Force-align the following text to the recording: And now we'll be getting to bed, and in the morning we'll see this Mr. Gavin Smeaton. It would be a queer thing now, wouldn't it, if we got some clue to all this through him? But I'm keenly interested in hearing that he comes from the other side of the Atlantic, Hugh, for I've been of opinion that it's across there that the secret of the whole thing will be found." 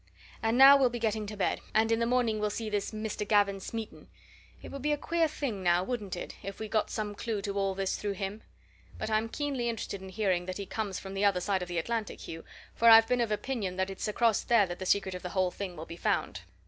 And 0.41 0.57
now 0.57 0.77
we'll 0.77 0.89
be 0.89 0.97
getting 0.97 1.27
to 1.27 1.37
bed, 1.37 1.61
and 1.75 1.91
in 1.91 1.99
the 1.99 2.07
morning 2.07 2.39
we'll 2.39 2.49
see 2.49 2.71
this 2.71 2.89
Mr. 2.89 3.23
Gavin 3.27 3.59
Smeaton. 3.59 4.07
It 4.59 4.71
would 4.71 4.81
be 4.81 4.91
a 4.93 4.97
queer 4.97 5.27
thing 5.27 5.61
now, 5.61 5.83
wouldn't 5.83 6.15
it, 6.15 6.37
if 6.41 6.59
we 6.59 6.67
got 6.67 6.89
some 6.89 7.13
clue 7.13 7.39
to 7.43 7.53
all 7.55 7.75
this 7.75 7.95
through 7.97 8.13
him? 8.13 8.41
But 8.97 9.11
I'm 9.11 9.29
keenly 9.29 9.69
interested 9.69 10.01
in 10.01 10.09
hearing 10.09 10.47
that 10.47 10.57
he 10.57 10.65
comes 10.65 10.97
from 10.97 11.13
the 11.13 11.23
other 11.25 11.39
side 11.39 11.61
of 11.61 11.67
the 11.67 11.77
Atlantic, 11.77 12.21
Hugh, 12.21 12.43
for 12.73 12.89
I've 12.89 13.07
been 13.07 13.21
of 13.21 13.31
opinion 13.31 13.75
that 13.75 13.91
it's 13.91 14.07
across 14.07 14.41
there 14.41 14.65
that 14.65 14.79
the 14.79 14.87
secret 14.87 15.13
of 15.13 15.21
the 15.21 15.29
whole 15.37 15.51
thing 15.51 15.75
will 15.77 15.85
be 15.85 15.97
found." 15.97 16.41